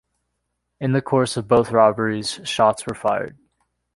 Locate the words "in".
0.79-0.93